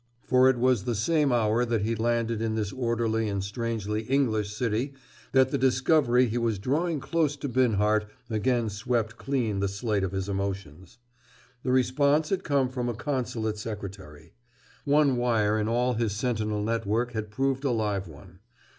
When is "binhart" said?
7.47-8.09